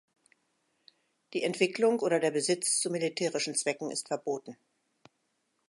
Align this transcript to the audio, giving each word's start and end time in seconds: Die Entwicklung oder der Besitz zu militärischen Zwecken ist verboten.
Die 1.33 1.43
Entwicklung 1.43 1.99
oder 1.99 2.19
der 2.19 2.31
Besitz 2.31 2.79
zu 2.79 2.89
militärischen 2.89 3.53
Zwecken 3.53 3.91
ist 3.91 4.07
verboten. 4.07 4.57